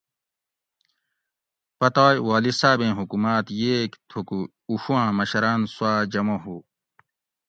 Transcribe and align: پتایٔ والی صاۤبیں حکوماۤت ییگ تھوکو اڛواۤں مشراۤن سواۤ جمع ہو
پتایٔ 1.79 2.17
والی 2.27 2.51
صاۤبیں 2.59 2.95
حکوماۤت 2.99 3.45
ییگ 3.59 3.91
تھوکو 4.09 4.39
اڛواۤں 4.69 5.09
مشراۤن 5.17 5.61
سواۤ 5.73 5.97
جمع 6.13 6.37
ہو 6.43 6.57